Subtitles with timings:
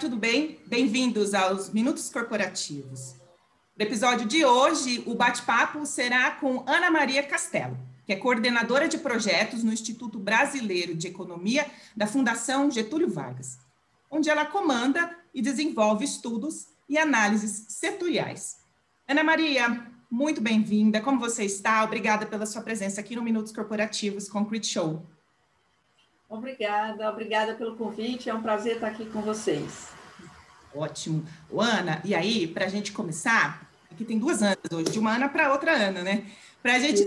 [0.00, 0.60] Tudo bem?
[0.64, 3.16] Bem-vindos aos Minutos Corporativos.
[3.76, 7.76] No episódio de hoje, o bate-papo será com Ana Maria Castelo,
[8.06, 11.66] que é coordenadora de projetos no Instituto Brasileiro de Economia
[11.96, 13.58] da Fundação Getúlio Vargas,
[14.08, 18.58] onde ela comanda e desenvolve estudos e análises setoriais.
[19.08, 21.00] Ana Maria, muito bem-vinda.
[21.00, 21.82] Como você está?
[21.82, 25.04] Obrigada pela sua presença aqui no Minutos Corporativos Concrete Show.
[26.28, 28.28] Obrigada, obrigada pelo convite.
[28.28, 29.88] É um prazer estar aqui com vocês.
[30.74, 31.24] Ótimo.
[31.50, 35.14] O Ana, e aí, para a gente começar, aqui tem duas Anas hoje, de uma
[35.14, 36.26] Ana para outra Ana, né?
[36.62, 37.02] Para a gente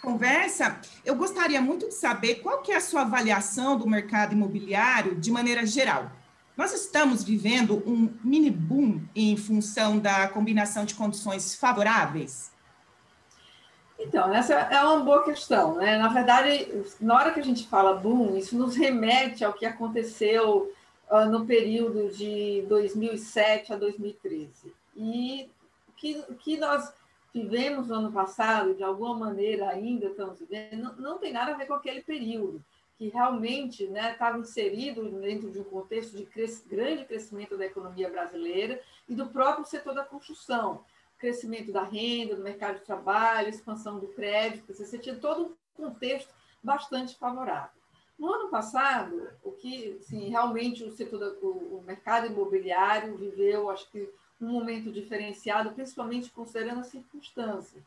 [0.00, 5.16] conversa, eu gostaria muito de saber qual que é a sua avaliação do mercado imobiliário
[5.16, 6.10] de maneira geral.
[6.56, 12.50] Nós estamos vivendo um mini boom em função da combinação de condições favoráveis?
[13.98, 15.76] Então, essa é uma boa questão.
[15.76, 15.96] Né?
[15.98, 16.68] Na verdade,
[17.00, 20.72] na hora que a gente fala boom, isso nos remete ao que aconteceu
[21.10, 24.72] uh, no período de 2007 a 2013.
[24.94, 25.50] E
[25.88, 26.92] o que, que nós
[27.32, 31.56] vivemos no ano passado, de alguma maneira ainda estamos vivendo, não, não tem nada a
[31.56, 32.62] ver com aquele período,
[32.98, 38.08] que realmente estava né, inserido dentro de um contexto de cres, grande crescimento da economia
[38.08, 40.82] brasileira e do próprio setor da construção
[41.18, 46.32] crescimento da renda, do mercado de trabalho, expansão do crédito, você tinha todo um contexto
[46.62, 47.76] bastante favorável.
[48.18, 54.08] No ano passado, o que sim, realmente o setor o mercado imobiliário viveu, acho que
[54.40, 57.82] um momento diferenciado, principalmente considerando as circunstâncias.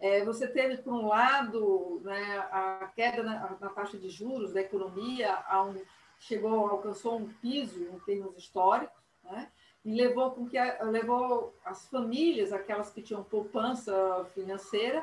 [0.00, 4.60] É, você teve, por um lado, né, a queda na, na, taxa de juros da
[4.60, 5.80] economia, um,
[6.20, 9.50] chegou, alcançou um piso em termos históricos, né?
[9.84, 15.02] E levou com que levou as famílias, aquelas que tinham poupança financeira,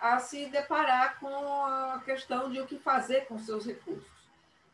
[0.00, 1.28] a se deparar com
[1.66, 4.20] a questão de o que fazer com seus recursos.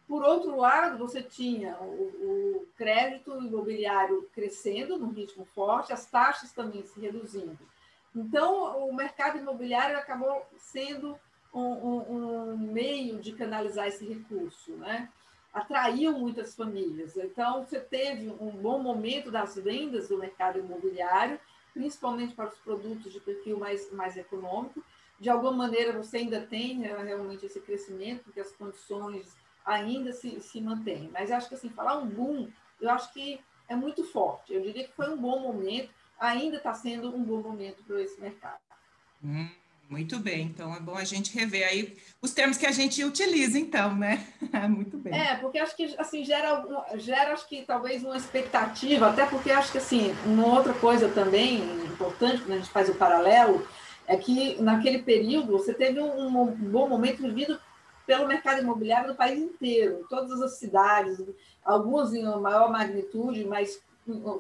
[0.07, 6.53] Por outro lado, você tinha o, o crédito imobiliário crescendo num ritmo forte, as taxas
[6.53, 7.59] também se reduzindo.
[8.15, 11.19] Então, o mercado imobiliário acabou sendo
[11.53, 15.09] um, um, um meio de canalizar esse recurso, né?
[15.57, 17.17] Atraiu muitas famílias.
[17.17, 21.41] Então, você teve um bom momento das vendas do mercado imobiliário,
[21.73, 24.85] principalmente para os produtos de perfil mais, mais econômico.
[25.19, 29.35] De alguma maneira, você ainda tem né, realmente esse crescimento, porque as condições
[29.65, 31.09] ainda se, se mantêm.
[31.11, 34.53] Mas acho que, assim, falar um boom, eu acho que é muito forte.
[34.53, 35.89] Eu diria que foi um bom momento,
[36.21, 38.61] ainda está sendo um bom momento para esse mercado.
[39.25, 39.49] Hum.
[39.89, 43.57] Muito bem, então é bom a gente rever aí os termos que a gente utiliza,
[43.57, 44.27] então, né?
[44.69, 45.15] Muito bem.
[45.15, 46.65] É, porque acho que assim gera,
[46.97, 51.63] gera acho que talvez uma expectativa, até porque acho que assim, uma outra coisa também
[51.85, 53.67] importante quando a gente faz o paralelo
[54.09, 57.59] é que naquele período você teve um, um bom momento vivido
[58.05, 61.21] pelo mercado imobiliário do país inteiro, todas as cidades,
[61.65, 63.81] algumas em maior magnitude, mas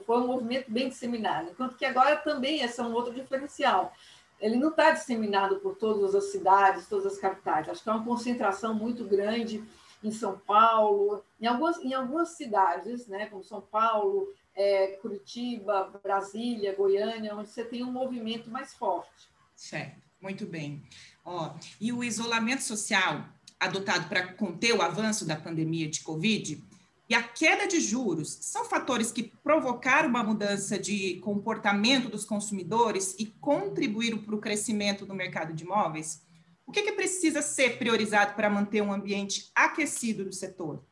[0.07, 1.51] foi um movimento bem disseminado.
[1.51, 3.93] Enquanto que agora também esse é um outro diferencial
[4.41, 7.69] ele não está disseminado por todas as cidades, todas as capitais.
[7.69, 9.65] Acho que é uma concentração muito grande
[10.03, 16.75] em São Paulo, em algumas, em algumas cidades, né, como São Paulo, é, Curitiba, Brasília,
[16.75, 19.29] Goiânia, onde você tem um movimento mais forte.
[19.55, 20.83] Certo, muito bem.
[21.25, 23.25] Ó, e o isolamento social
[23.59, 26.63] adotado para conter o avanço da pandemia de Covid
[27.09, 33.15] e a queda de juros são fatores que provocaram uma mudança de comportamento dos consumidores
[33.19, 36.27] e contribuíram para o crescimento do mercado de imóveis?
[36.67, 40.83] O que, que precisa ser priorizado para manter um ambiente aquecido do setor?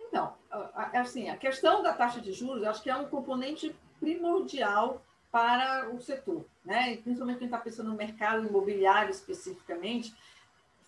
[0.00, 0.32] Então,
[0.94, 6.00] assim, a questão da taxa de juros, acho que é um componente primordial para o
[6.00, 6.96] setor, né?
[6.96, 10.14] principalmente quem está pensando no mercado imobiliário especificamente,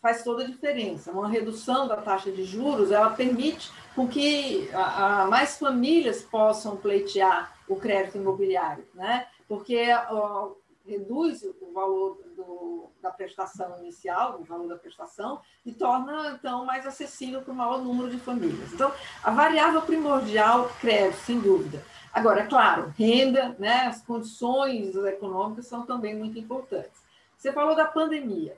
[0.00, 1.12] faz toda a diferença.
[1.12, 6.76] Uma redução da taxa de juros, ela permite com que a, a mais famílias possam
[6.76, 9.26] pleitear o crédito imobiliário, né?
[9.46, 10.52] Porque ó,
[10.86, 16.86] reduz o valor do, da prestação inicial, o valor da prestação, e torna, então, mais
[16.86, 18.72] acessível para o maior número de famílias.
[18.72, 18.92] Então,
[19.22, 21.82] a variável primordial, crédito, sem dúvida.
[22.12, 27.00] Agora, é claro, renda, né, as condições econômicas são também muito importantes.
[27.36, 28.56] Você falou da pandemia.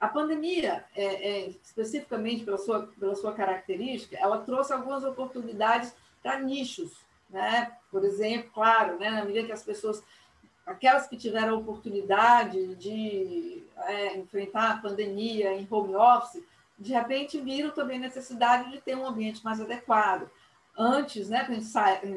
[0.00, 6.40] A pandemia, é, é, especificamente pela sua, pela sua característica, ela trouxe algumas oportunidades para
[6.40, 6.92] nichos.
[7.30, 7.72] Né?
[7.90, 10.02] Por exemplo, claro, né, na medida que as pessoas,
[10.66, 16.42] aquelas que tiveram a oportunidade de é, enfrentar a pandemia em home office,
[16.78, 20.28] de repente viram também necessidade de ter um ambiente mais adequado.
[20.76, 21.46] Antes, né,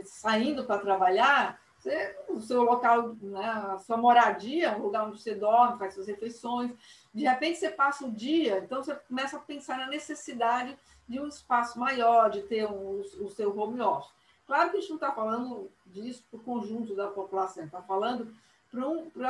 [0.04, 5.36] saindo para trabalhar, você, o seu local, né, a sua moradia, o lugar onde você
[5.36, 6.72] dorme, faz suas refeições.
[7.14, 10.78] De repente você passa o dia, então você começa a pensar na necessidade
[11.08, 14.12] de um espaço maior, de ter um, o seu home office.
[14.46, 18.34] Claro que a gente não está falando disso para o conjunto da população, está falando
[18.72, 18.88] para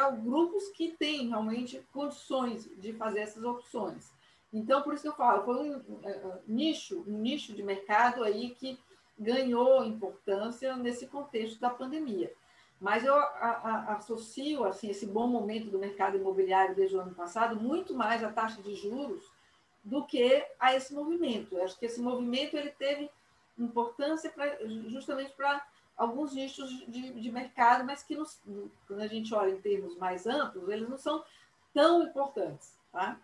[0.10, 4.12] um, grupos que têm realmente condições de fazer essas opções.
[4.52, 8.52] Então, por isso que eu falo, foi um, é, nicho, um nicho de mercado aí
[8.52, 8.80] que
[9.18, 12.32] ganhou importância nesse contexto da pandemia.
[12.80, 17.96] Mas eu associo assim, esse bom momento do mercado imobiliário desde o ano passado muito
[17.96, 19.32] mais à taxa de juros
[19.84, 21.56] do que a esse movimento.
[21.56, 23.10] Eu acho que esse movimento ele teve
[23.58, 25.66] importância pra, justamente para
[25.98, 28.40] alguns nichos de, de mercado, mas que, nos,
[28.86, 31.24] quando a gente olha em termos mais amplos, eles não são
[31.74, 32.78] tão importantes.
[32.92, 33.20] Tá?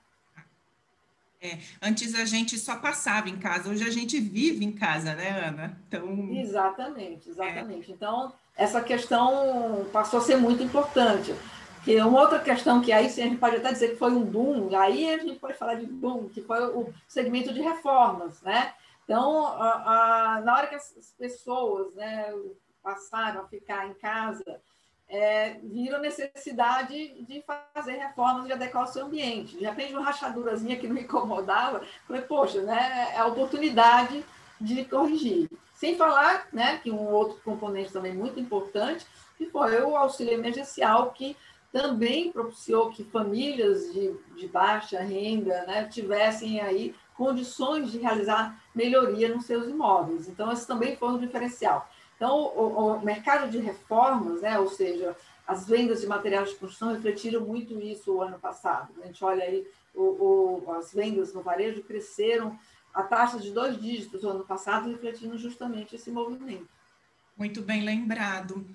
[1.44, 5.46] É, antes a gente só passava em casa, hoje a gente vive em casa, né,
[5.46, 5.78] Ana?
[5.90, 6.30] Então...
[6.32, 7.92] Exatamente, exatamente.
[7.92, 7.94] É.
[7.94, 11.36] Então, essa questão passou a ser muito importante.
[11.84, 14.24] Que uma outra questão que aí sim, a gente pode até dizer que foi um
[14.24, 18.74] boom, aí a gente pode falar de boom, que foi o segmento de reformas, né?
[19.04, 22.34] Então, a, a, na hora que as pessoas né,
[22.82, 24.62] passaram a ficar em casa,
[25.10, 29.58] é, viram necessidade de fazer reformas, de adequar o seu ambiente.
[29.58, 34.24] De repente, uma rachadurazinha que não incomodava, falei, poxa, né, é a oportunidade
[34.60, 35.50] de corrigir.
[35.76, 39.06] Sem falar né, que um outro componente também muito importante,
[39.38, 41.36] que foi o auxílio emergencial, que
[41.72, 49.34] também propiciou que famílias de, de baixa renda né, tivessem aí condições de realizar melhoria
[49.34, 50.28] nos seus imóveis.
[50.28, 51.90] Então, esse também foi um diferencial.
[52.24, 55.14] Então, o, o mercado de reformas, né, ou seja,
[55.46, 58.94] as vendas de materiais de construção refletiram muito isso o ano passado.
[59.02, 62.58] A gente olha aí, o, o, as vendas no varejo cresceram
[62.94, 66.66] a taxa de dois dígitos no ano passado, refletindo justamente esse movimento.
[67.36, 68.66] Muito bem lembrado.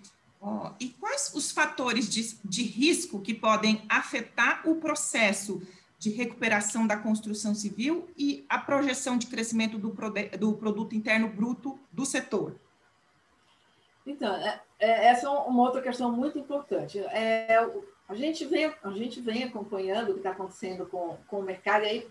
[0.43, 5.63] Oh, e quais os fatores de, de risco que podem afetar o processo
[5.99, 9.97] de recuperação da construção civil e a projeção de crescimento do,
[10.39, 12.55] do produto interno bruto do setor?
[14.09, 16.99] Então, é, é, essa é uma outra questão muito importante.
[16.99, 17.65] É,
[18.09, 21.85] a, gente vem, a gente vem acompanhando o que está acontecendo com, com o mercado,
[21.85, 22.09] aí,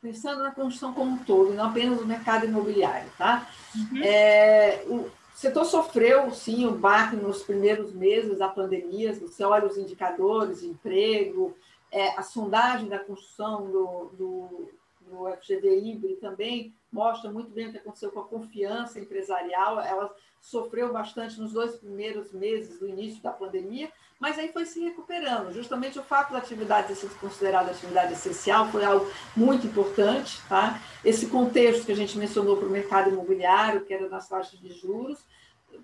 [0.00, 3.10] pensando na construção como um todo, não apenas o mercado imobiliário.
[3.18, 3.46] Tá?
[3.76, 4.02] Uhum.
[4.02, 9.12] É, o setor sofreu, sim, o um baque nos primeiros meses da pandemia.
[9.12, 11.54] Você olha os indicadores de emprego,
[11.92, 14.70] é, a sondagem da construção do, do,
[15.02, 19.80] do FGV também mostra muito bem o que aconteceu com a confiança empresarial.
[19.80, 24.80] Ela sofreu bastante nos dois primeiros meses do início da pandemia, mas aí foi se
[24.80, 25.52] recuperando.
[25.52, 30.40] Justamente o fato da atividade ter sido considerada atividade essencial foi algo muito importante.
[30.48, 30.80] Tá?
[31.04, 34.72] Esse contexto que a gente mencionou para o mercado imobiliário, que era nas taxas de
[34.72, 35.18] juros,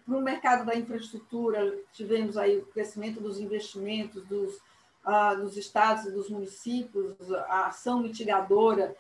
[0.05, 4.59] para o mercado da infraestrutura, tivemos aí o crescimento dos investimentos, dos
[5.05, 7.15] ah, dos estados e dos municípios,
[7.49, 8.97] a ação mitigadora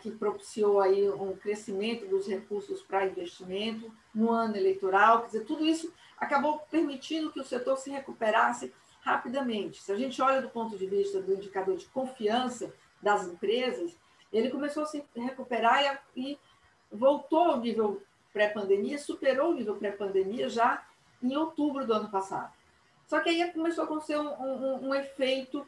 [0.00, 5.64] que propiciou aí um crescimento dos recursos para investimento no ano eleitoral, quer dizer, tudo
[5.64, 9.82] isso acabou permitindo que o setor se recuperasse rapidamente.
[9.82, 13.96] Se a gente olha do ponto de vista do indicador de confiança das empresas,
[14.32, 16.38] ele começou a se recuperar e, e
[16.90, 18.00] voltou ao nível
[18.32, 20.86] pré-pandemia, superou o nível pré-pandemia já
[21.22, 22.52] em outubro do ano passado.
[23.06, 25.66] Só que aí começou a acontecer um, um, um efeito,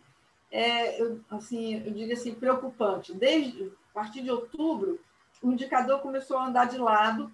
[0.50, 1.00] é,
[1.30, 3.14] assim, eu diria assim, preocupante.
[3.14, 5.00] Desde a partir de outubro,
[5.42, 7.30] o indicador começou a andar de lado,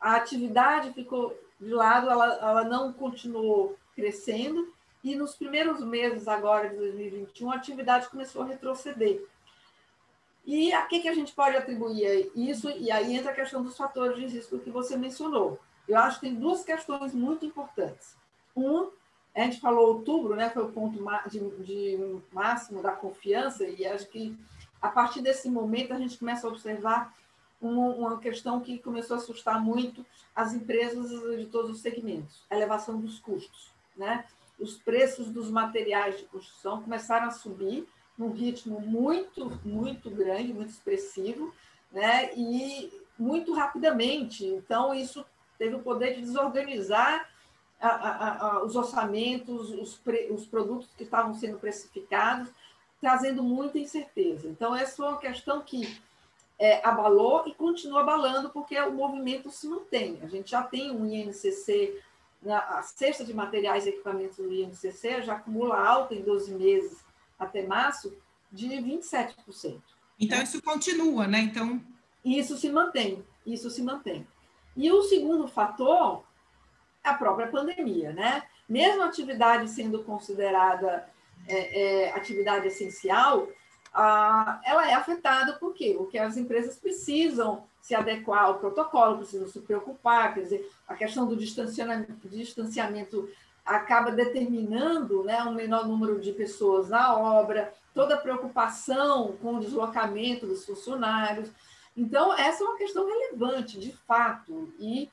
[0.00, 4.72] a atividade ficou de lado, ela, ela não continuou crescendo,
[5.02, 9.24] e nos primeiros meses agora de 2021, a atividade começou a retroceder.
[10.44, 12.70] E a que, que a gente pode atribuir isso?
[12.70, 15.58] E aí entra a questão dos fatores de risco que você mencionou.
[15.88, 18.16] Eu acho que tem duas questões muito importantes.
[18.56, 18.90] Um
[19.42, 24.08] a gente falou outubro, né, foi o ponto de, de máximo da confiança, e acho
[24.08, 24.34] que
[24.80, 27.14] a partir desse momento a gente começa a observar
[27.60, 32.56] uma, uma, questão que começou a assustar muito as empresas de todos os segmentos, a
[32.56, 33.70] elevação dos custos.
[33.96, 34.24] Né?
[34.58, 40.70] Os preços dos materiais de construção começaram a subir num ritmo muito, muito grande, muito
[40.70, 41.52] expressivo,
[41.90, 42.30] né?
[42.34, 44.46] e muito rapidamente.
[44.46, 45.24] Então, isso
[45.58, 47.28] teve o poder de desorganizar
[47.80, 52.48] a, a, a, os orçamentos, os, pre, os produtos que estavam sendo precificados,
[53.00, 54.48] trazendo muita incerteza.
[54.48, 56.00] Então, essa é uma questão que
[56.58, 60.18] é, abalou e continua abalando, porque o movimento se mantém.
[60.22, 62.00] A gente já tem um INCC,
[62.48, 67.04] a cesta de materiais e equipamentos do INCC já acumula alta em 12 meses
[67.38, 68.16] até março
[68.50, 69.80] de 27%.
[70.18, 71.40] Então, isso continua, né?
[71.40, 71.82] Então.
[72.24, 74.26] Isso se mantém, isso se mantém.
[74.76, 76.24] E o segundo fator
[77.06, 78.42] a própria pandemia, né?
[78.68, 81.08] Mesmo a atividade sendo considerada
[81.48, 83.48] é, é, atividade essencial,
[83.92, 85.94] a, ela é afetada por quê?
[85.96, 91.26] Porque as empresas precisam se adequar ao protocolo, precisam se preocupar, quer dizer, a questão
[91.26, 93.28] do distanciamento, distanciamento
[93.64, 99.60] acaba determinando né, um menor número de pessoas na obra, toda a preocupação com o
[99.60, 101.50] deslocamento dos funcionários.
[101.96, 105.10] Então, essa é uma questão relevante, de fato, e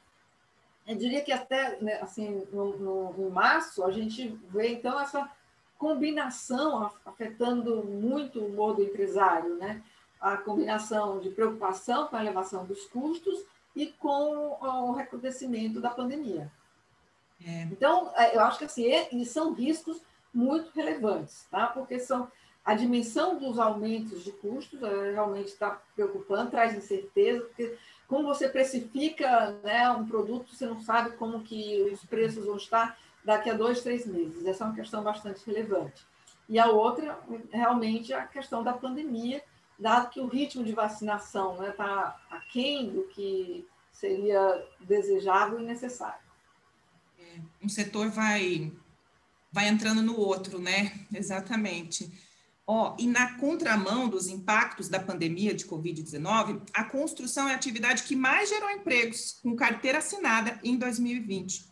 [0.86, 5.30] eu diria que até né, assim, no, no, no março a gente vê então essa
[5.78, 9.82] combinação afetando muito o humor do empresário, né?
[10.20, 13.44] a combinação de preocupação com a elevação dos custos
[13.76, 16.50] e com o recrudescimento da pandemia.
[17.46, 17.64] É.
[17.64, 20.02] Então, é, eu acho que assim, e são riscos
[20.34, 21.68] muito relevantes, tá?
[21.68, 22.32] porque são
[22.64, 27.78] a dimensão dos aumentos de custos é, realmente está preocupando, traz incerteza, porque
[28.08, 32.98] como você precifica né, um produto, você não sabe como que os preços vão estar
[33.24, 34.46] daqui a dois, três meses.
[34.46, 36.06] Essa é uma questão bastante relevante.
[36.48, 37.20] E a outra,
[37.52, 39.44] realmente, a questão da pandemia,
[39.80, 45.64] dado que o ritmo de vacinação está né, tá aquém do que seria desejável e
[45.64, 46.24] necessário.
[47.20, 48.72] É, um setor vai,
[49.52, 50.94] vai entrando no outro, né?
[51.14, 52.12] Exatamente.
[52.66, 58.04] Ó, e na contramão dos impactos da pandemia de Covid-19, a construção é a atividade
[58.04, 61.66] que mais gerou empregos, com carteira assinada em 2020.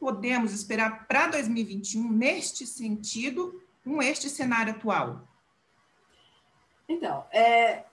[0.00, 5.28] Podemos esperar para 2021, neste sentido, com este cenário atual?
[6.88, 7.84] Então, é,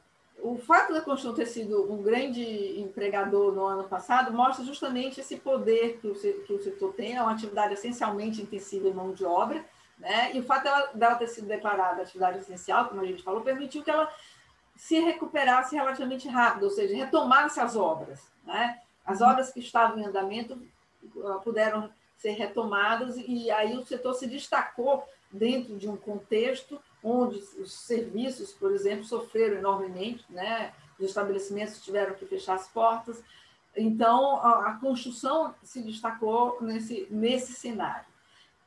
[0.42, 5.38] o fato da construção ter sido um grande empregador no ano passado mostra justamente esse
[5.38, 9.64] poder que o setor tem, é uma atividade essencialmente intensiva em mão de obra,
[10.00, 10.34] né?
[10.34, 13.84] E o fato dela, dela ter sido declarada atividade essencial, como a gente falou, permitiu
[13.84, 14.12] que ela
[14.76, 18.32] se recuperasse relativamente rápido, ou seja, retomasse as obras.
[18.46, 18.80] Né?
[19.06, 20.58] As obras que estavam em andamento
[21.26, 27.38] ah, puderam ser retomadas e aí o setor se destacou dentro de um contexto onde
[27.38, 30.74] os serviços, por exemplo, sofreram enormemente, né?
[30.98, 33.22] os estabelecimentos tiveram que fechar as portas.
[33.76, 38.06] Então, a, construção se destacou nesse, nesse cenário.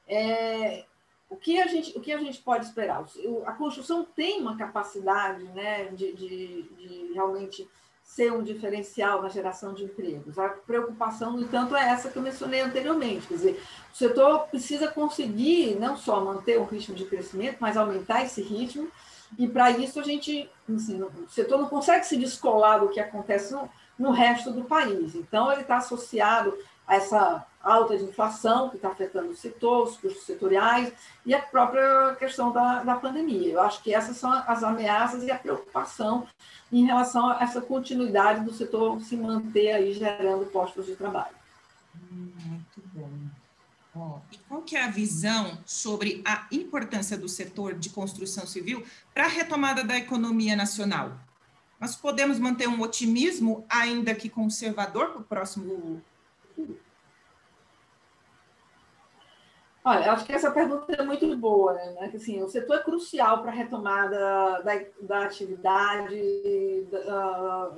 [0.07, 0.85] É,
[1.33, 3.03] o que a gente, o que a gente pode esperar?
[3.47, 7.67] A construção tem uma capacidade né, de, de, de realmente
[8.05, 10.39] ser um diferencial na geração de empregos.
[10.39, 13.27] A preocupação, no entanto, é essa que eu mencionei anteriormente.
[13.27, 18.23] Quer dizer, o setor precisa conseguir não só manter o ritmo de crescimento, mas aumentar
[18.23, 18.91] esse ritmo.
[19.39, 23.55] E para isso a gente, assim, o setor não consegue se descolar do que acontece
[23.55, 25.15] no, no resto do país.
[25.15, 26.55] Então, ele está associado
[26.87, 30.92] a essa alta de inflação que está afetando o setor, os custos setoriais
[31.25, 33.52] e a própria questão da, da pandemia.
[33.52, 36.26] Eu acho que essas são as ameaças e a preocupação
[36.73, 41.35] em relação a essa continuidade do setor se manter aí gerando postos de trabalho.
[42.11, 43.11] Muito bom.
[43.95, 48.83] Oh, e qual que é a visão sobre a importância do setor de construção civil
[49.12, 51.12] para a retomada da economia nacional?
[51.78, 56.02] Nós podemos manter um otimismo, ainda que conservador, para o próximo
[59.85, 62.12] Olha, acho que essa pergunta é muito boa, né?
[62.15, 67.71] Assim, o setor é crucial para a retomada da, da atividade da,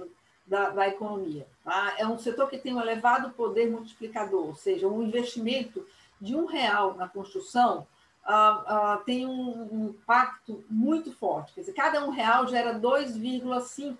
[0.47, 1.47] da, da economia.
[1.65, 1.95] Tá?
[1.97, 5.87] É um setor que tem um elevado poder multiplicador, ou seja, um investimento
[6.21, 7.87] de um real na construção
[8.27, 11.55] uh, uh, tem um, um, impacto muito forte.
[11.55, 13.97] Quer dizer, cada um real gera 2,5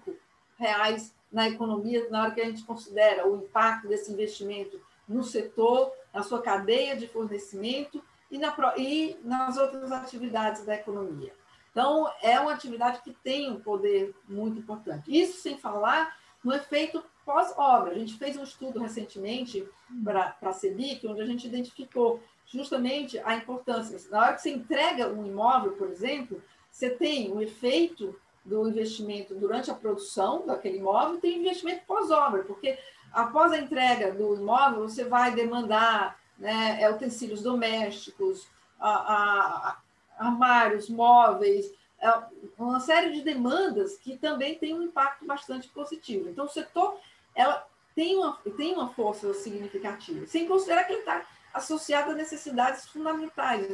[0.59, 5.93] reais na economia na hora que a gente considera o impacto desse investimento no setor,
[6.15, 11.35] na sua cadeia de fornecimento e, na, e nas outras atividades da economia.
[11.71, 15.11] Então, é uma atividade que tem um poder muito importante.
[15.11, 17.91] Isso sem falar no efeito pós-obra.
[17.91, 19.67] A gente fez um estudo recentemente
[20.05, 23.99] para a CEBIC, onde a gente identificou justamente a importância.
[24.11, 26.41] Na hora que você entrega um imóvel, por exemplo,
[26.71, 32.79] você tem o efeito do investimento durante a produção daquele imóvel, tem investimento pós-obra, porque
[33.15, 38.47] após a entrega do imóvel, você vai demandar né, é, utensílios domésticos,
[38.79, 39.79] a, a,
[40.19, 42.13] armários, móveis, é,
[42.59, 46.29] uma série de demandas que também tem um impacto bastante positivo.
[46.29, 46.99] Então, o setor
[47.35, 52.87] ela tem uma, tem uma força significativa, sem considerar que ele está associado a necessidades
[52.89, 53.67] fundamentais,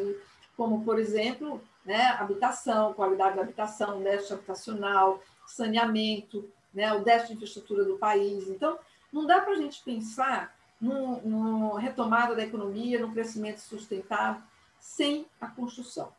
[0.56, 7.34] como, por exemplo, né, habitação, qualidade da habitação, déficit habitacional, saneamento, né, o déficit de
[7.36, 8.46] infraestrutura do país.
[8.48, 8.78] Então,
[9.12, 14.42] não dá para a gente pensar no, retomada da economia, no crescimento sustentável,
[14.78, 16.12] sem a construção.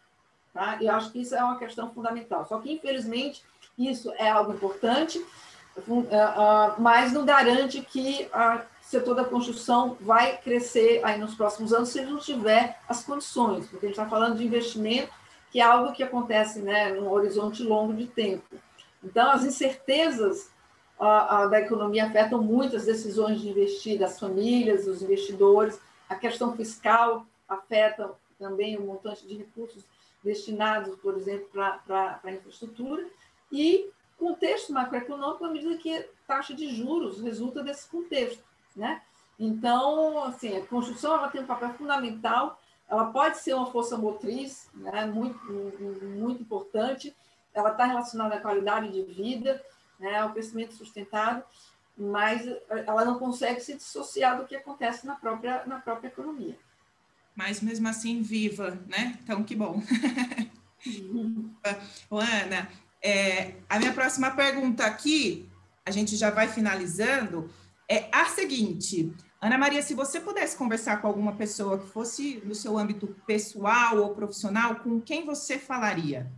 [0.53, 0.77] Tá?
[0.81, 2.45] Eu acho que isso é uma questão fundamental.
[2.45, 3.43] Só que, infelizmente,
[3.77, 5.23] isso é algo importante,
[5.77, 11.73] é, é, mas não garante que o setor da construção vai crescer aí nos próximos
[11.73, 15.11] anos se não tiver as condições, porque a gente está falando de investimento,
[15.49, 18.55] que é algo que acontece né, num horizonte longo de tempo.
[19.03, 20.49] Então, as incertezas
[21.01, 25.81] a, a, da economia afetam muito as decisões de investir das famílias, dos investidores.
[26.07, 29.83] A questão fiscal afeta também o montante de recursos
[30.23, 33.03] destinados, por exemplo, para a infraestrutura.
[33.51, 38.43] E contexto macroeconômico, à medida que taxa de juros resulta desse contexto.
[38.75, 39.01] Né?
[39.39, 44.69] Então, assim, a construção ela tem um papel fundamental, ela pode ser uma força motriz
[44.75, 45.07] né?
[45.07, 45.51] muito,
[46.15, 47.15] muito importante,
[47.53, 49.59] ela está relacionada à qualidade de vida,
[50.01, 51.43] né, ao crescimento sustentado,
[51.95, 56.57] mas ela não consegue se dissociar do que acontece na própria, na própria economia.
[57.35, 59.17] Mas mesmo assim, viva, né?
[59.23, 59.81] Então, que bom.
[62.11, 62.69] Ana,
[63.01, 65.47] é, a minha próxima pergunta aqui,
[65.85, 67.49] a gente já vai finalizando,
[67.87, 69.13] é a seguinte.
[69.39, 73.97] Ana Maria, se você pudesse conversar com alguma pessoa que fosse no seu âmbito pessoal
[73.97, 76.31] ou profissional, com quem você falaria?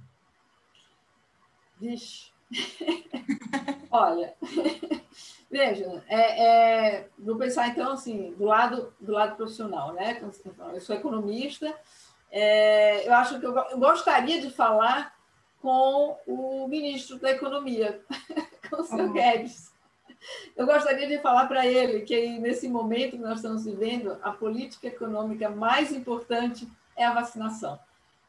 [1.80, 2.33] Vixe,
[3.92, 4.34] Olha,
[5.50, 10.22] veja, é, é, vou pensar então assim, do lado, do lado profissional, né?
[10.74, 11.74] Eu sou economista,
[12.32, 15.14] é, eu acho que eu, eu, gostaria de falar
[15.62, 18.04] com o ministro da Economia,
[18.70, 19.14] com o senhor uhum.
[19.14, 19.72] Guedes.
[20.56, 24.88] Eu gostaria de falar para ele que nesse momento que nós estamos vivendo, a política
[24.88, 27.80] econômica mais importante é a vacinação.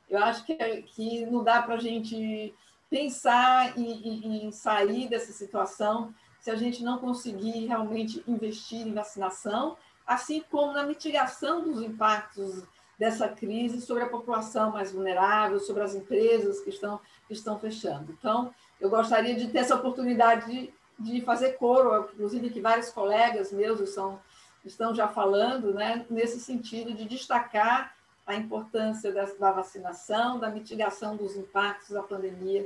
[0.09, 2.54] Eu acho que, que não dá para a gente
[2.95, 9.77] pensar em, em, sair dessa situação se a gente não conseguir realmente investir em vacinação,
[10.07, 12.63] assim como na mitigação dos impactos
[12.97, 18.13] dessa crise sobre a população mais vulnerável, sobre as empresas que estão, que estão fechando.
[18.17, 23.51] Então, eu gostaria de ter essa oportunidade de, de fazer coro, inclusive que vários colegas
[23.51, 24.21] meus estão,
[24.65, 27.92] estão já falando, né, nesse sentido de destacar
[28.25, 32.64] a importância da, da vacinação, da mitigação dos impactos da pandemia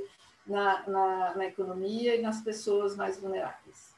[0.48, 3.88] na, na, na economia e nas pessoas mais vulneráveis.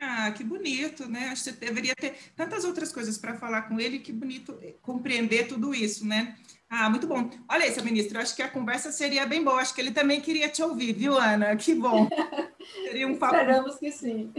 [0.00, 1.30] Ah, que bonito, né?
[1.30, 5.48] Acho que você deveria ter tantas outras coisas para falar com ele, que bonito compreender
[5.48, 6.36] tudo isso, né?
[6.70, 7.28] Ah, muito bom.
[7.48, 9.60] Olha seu ministro, acho que a conversa seria bem boa.
[9.60, 11.56] Acho que ele também queria te ouvir, viu, Ana?
[11.56, 12.08] Que bom.
[12.84, 13.36] Seria um papo...
[13.36, 14.30] Esperamos que sim.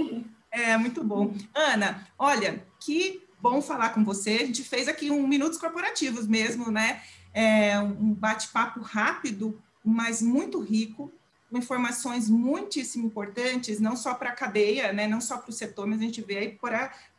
[0.51, 1.33] É, muito bom.
[1.53, 4.31] Ana, olha, que bom falar com você.
[4.41, 7.01] A gente fez aqui um Minutos Corporativos mesmo, né?
[7.33, 11.11] É, um bate-papo rápido, mas muito rico
[11.51, 15.99] informações muitíssimo importantes, não só para a cadeia, né, não só para o setor, mas
[15.99, 16.59] a gente vê aí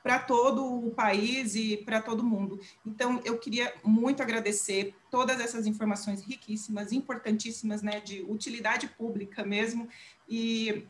[0.02, 2.60] para todo o país e para todo mundo.
[2.86, 9.88] Então, eu queria muito agradecer todas essas informações riquíssimas, importantíssimas, né, de utilidade pública mesmo,
[10.28, 10.86] e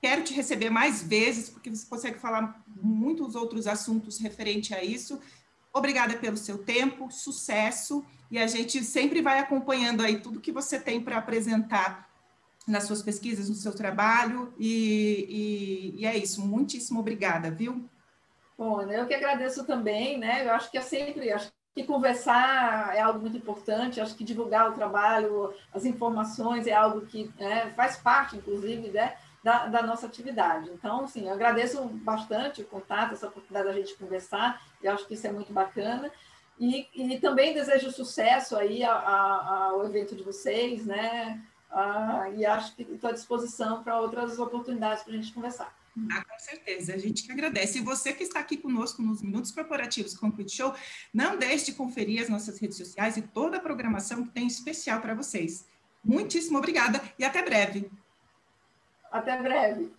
[0.00, 5.20] quero te receber mais vezes, porque você consegue falar muitos outros assuntos referente a isso.
[5.72, 10.78] Obrigada pelo seu tempo, sucesso, e a gente sempre vai acompanhando aí tudo que você
[10.80, 12.08] tem para apresentar
[12.66, 16.44] nas suas pesquisas, no seu trabalho, e, e, e, é isso.
[16.44, 17.88] Muitíssimo obrigada, viu?
[18.58, 20.44] Bom, eu que agradeço também, né?
[20.44, 24.70] Eu acho que é sempre, acho que conversar é algo muito importante, acho que divulgar
[24.70, 30.06] o trabalho, as informações é algo que né, faz parte, inclusive, né, da, da, nossa
[30.06, 30.70] atividade.
[30.70, 35.14] Então, assim, eu agradeço bastante o contato, essa oportunidade da gente conversar, eu acho que
[35.14, 36.10] isso é muito bacana.
[36.58, 41.44] E, e também desejo sucesso aí ao evento de vocês, né?
[41.78, 45.76] Ah, e acho que estou à disposição para outras oportunidades para a gente conversar.
[46.10, 47.78] Ah, com certeza, a gente que agradece.
[47.78, 50.74] E você que está aqui conosco nos Minutos Corporativos Concrete Show,
[51.12, 55.02] não deixe de conferir as nossas redes sociais e toda a programação que tem especial
[55.02, 55.66] para vocês.
[56.02, 57.90] Muitíssimo obrigada e até breve.
[59.12, 59.92] Até breve.